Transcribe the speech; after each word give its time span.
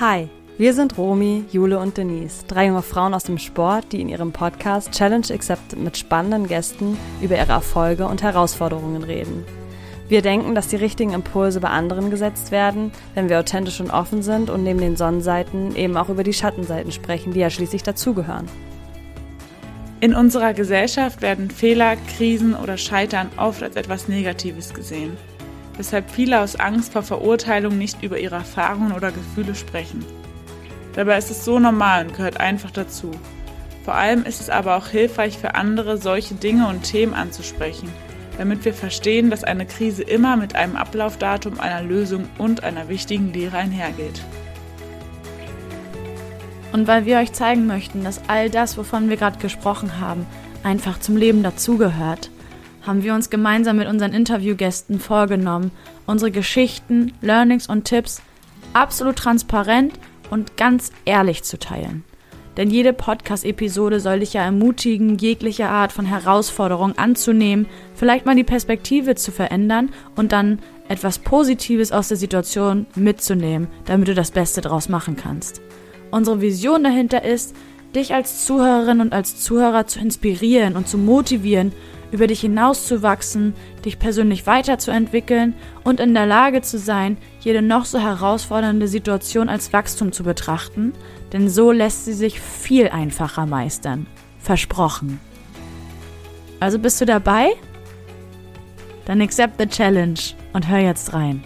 Hi, 0.00 0.28
wir 0.58 0.74
sind 0.74 0.98
Romy, 0.98 1.44
Jule 1.52 1.78
und 1.78 1.96
Denise, 1.96 2.44
drei 2.48 2.66
junge 2.66 2.82
Frauen 2.82 3.14
aus 3.14 3.22
dem 3.22 3.38
Sport, 3.38 3.92
die 3.92 4.00
in 4.00 4.08
ihrem 4.08 4.32
Podcast 4.32 4.90
Challenge 4.90 5.28
Accepted 5.32 5.78
mit 5.78 5.96
spannenden 5.96 6.48
Gästen 6.48 6.98
über 7.22 7.36
ihre 7.36 7.52
Erfolge 7.52 8.08
und 8.08 8.20
Herausforderungen 8.20 9.04
reden. 9.04 9.44
Wir 10.08 10.20
denken, 10.20 10.56
dass 10.56 10.66
die 10.66 10.74
richtigen 10.74 11.12
Impulse 11.12 11.60
bei 11.60 11.68
anderen 11.68 12.10
gesetzt 12.10 12.50
werden, 12.50 12.90
wenn 13.14 13.28
wir 13.28 13.38
authentisch 13.38 13.80
und 13.80 13.92
offen 13.92 14.24
sind 14.24 14.50
und 14.50 14.64
neben 14.64 14.80
den 14.80 14.96
Sonnenseiten 14.96 15.76
eben 15.76 15.96
auch 15.96 16.08
über 16.08 16.24
die 16.24 16.32
Schattenseiten 16.32 16.90
sprechen, 16.90 17.32
die 17.32 17.38
ja 17.38 17.48
schließlich 17.48 17.84
dazugehören. 17.84 18.48
In 20.00 20.12
unserer 20.12 20.54
Gesellschaft 20.54 21.22
werden 21.22 21.52
Fehler, 21.52 21.94
Krisen 22.16 22.56
oder 22.56 22.78
Scheitern 22.78 23.30
oft 23.36 23.62
als 23.62 23.76
etwas 23.76 24.08
Negatives 24.08 24.74
gesehen 24.74 25.16
weshalb 25.76 26.10
viele 26.10 26.40
aus 26.40 26.56
Angst 26.56 26.92
vor 26.92 27.02
Verurteilung 27.02 27.78
nicht 27.78 28.02
über 28.02 28.18
ihre 28.18 28.36
Erfahrungen 28.36 28.92
oder 28.92 29.10
Gefühle 29.10 29.54
sprechen. 29.54 30.04
Dabei 30.94 31.18
ist 31.18 31.30
es 31.30 31.44
so 31.44 31.58
normal 31.58 32.06
und 32.06 32.16
gehört 32.16 32.40
einfach 32.40 32.70
dazu. 32.70 33.10
Vor 33.84 33.94
allem 33.94 34.24
ist 34.24 34.40
es 34.40 34.48
aber 34.48 34.76
auch 34.76 34.88
hilfreich 34.88 35.36
für 35.38 35.54
andere, 35.54 35.98
solche 35.98 36.34
Dinge 36.34 36.68
und 36.68 36.82
Themen 36.84 37.12
anzusprechen, 37.12 37.88
damit 38.38 38.64
wir 38.64 38.72
verstehen, 38.72 39.30
dass 39.30 39.44
eine 39.44 39.66
Krise 39.66 40.02
immer 40.02 40.36
mit 40.36 40.54
einem 40.54 40.76
Ablaufdatum, 40.76 41.60
einer 41.60 41.82
Lösung 41.82 42.28
und 42.38 42.64
einer 42.64 42.88
wichtigen 42.88 43.32
Lehre 43.32 43.58
einhergeht. 43.58 44.22
Und 46.72 46.88
weil 46.88 47.04
wir 47.04 47.18
euch 47.18 47.32
zeigen 47.32 47.66
möchten, 47.66 48.02
dass 48.02 48.22
all 48.26 48.50
das, 48.50 48.76
wovon 48.76 49.08
wir 49.08 49.16
gerade 49.16 49.38
gesprochen 49.38 50.00
haben, 50.00 50.26
einfach 50.64 50.98
zum 50.98 51.16
Leben 51.16 51.42
dazugehört, 51.42 52.30
haben 52.86 53.02
wir 53.02 53.14
uns 53.14 53.30
gemeinsam 53.30 53.76
mit 53.76 53.88
unseren 53.88 54.12
Interviewgästen 54.12 55.00
vorgenommen, 55.00 55.70
unsere 56.06 56.30
Geschichten, 56.30 57.12
Learnings 57.20 57.68
und 57.68 57.84
Tipps 57.84 58.22
absolut 58.72 59.16
transparent 59.16 59.94
und 60.30 60.56
ganz 60.56 60.92
ehrlich 61.04 61.42
zu 61.44 61.58
teilen. 61.58 62.04
Denn 62.56 62.70
jede 62.70 62.92
Podcast-Episode 62.92 63.98
soll 63.98 64.20
dich 64.20 64.34
ja 64.34 64.42
ermutigen, 64.42 65.18
jegliche 65.18 65.68
Art 65.68 65.90
von 65.90 66.06
Herausforderung 66.06 66.96
anzunehmen, 66.96 67.66
vielleicht 67.94 68.26
mal 68.26 68.36
die 68.36 68.44
Perspektive 68.44 69.16
zu 69.16 69.32
verändern 69.32 69.90
und 70.14 70.32
dann 70.32 70.60
etwas 70.88 71.18
Positives 71.18 71.90
aus 71.90 72.08
der 72.08 72.16
Situation 72.16 72.86
mitzunehmen, 72.94 73.68
damit 73.86 74.08
du 74.08 74.14
das 74.14 74.30
Beste 74.30 74.60
draus 74.60 74.88
machen 74.88 75.16
kannst. 75.16 75.62
Unsere 76.10 76.40
Vision 76.40 76.84
dahinter 76.84 77.24
ist, 77.24 77.56
dich 77.96 78.14
als 78.14 78.44
Zuhörerin 78.44 79.00
und 79.00 79.12
als 79.12 79.40
Zuhörer 79.40 79.86
zu 79.86 79.98
inspirieren 79.98 80.76
und 80.76 80.88
zu 80.88 80.98
motivieren, 80.98 81.72
über 82.10 82.26
dich 82.26 82.40
hinauszuwachsen, 82.40 83.54
dich 83.84 83.98
persönlich 83.98 84.46
weiterzuentwickeln 84.46 85.54
und 85.82 86.00
in 86.00 86.14
der 86.14 86.26
Lage 86.26 86.62
zu 86.62 86.78
sein, 86.78 87.16
jede 87.40 87.62
noch 87.62 87.84
so 87.84 87.98
herausfordernde 87.98 88.88
Situation 88.88 89.48
als 89.48 89.72
Wachstum 89.72 90.12
zu 90.12 90.24
betrachten, 90.24 90.92
denn 91.32 91.48
so 91.48 91.72
lässt 91.72 92.04
sie 92.04 92.12
sich 92.12 92.40
viel 92.40 92.88
einfacher 92.88 93.46
meistern. 93.46 94.06
Versprochen. 94.38 95.20
Also 96.60 96.78
bist 96.78 97.00
du 97.00 97.04
dabei? 97.04 97.50
Dann 99.06 99.20
accept 99.20 99.60
the 99.60 99.66
challenge 99.66 100.34
und 100.52 100.68
hör 100.68 100.78
jetzt 100.78 101.12
rein. 101.12 101.44